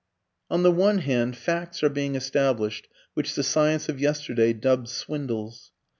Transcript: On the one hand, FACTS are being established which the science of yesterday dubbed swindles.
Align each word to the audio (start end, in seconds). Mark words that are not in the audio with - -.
On 0.49 0.63
the 0.63 0.71
one 0.71 0.97
hand, 0.97 1.37
FACTS 1.37 1.83
are 1.83 1.89
being 1.89 2.15
established 2.15 2.87
which 3.13 3.35
the 3.35 3.43
science 3.43 3.87
of 3.87 3.99
yesterday 4.01 4.51
dubbed 4.51 4.89
swindles. 4.89 5.73